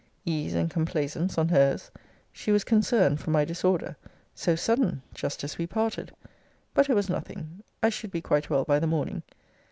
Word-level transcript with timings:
Ease 0.25 0.55
and 0.55 0.67
complaisance 0.71 1.37
on 1.37 1.49
her's. 1.49 1.91
She 2.31 2.49
was 2.51 2.63
concerned 2.63 3.19
for 3.19 3.29
my 3.29 3.45
disorder. 3.45 3.95
So 4.33 4.55
sudden! 4.55 5.03
Just 5.13 5.43
as 5.43 5.59
we 5.59 5.67
parted! 5.67 6.11
But 6.73 6.89
it 6.89 6.95
was 6.95 7.07
nothing. 7.07 7.61
I 7.83 7.89
should 7.89 8.09
be 8.09 8.19
quite 8.19 8.49
well 8.49 8.63
by 8.63 8.79
the 8.79 8.87
morning. 8.87 9.21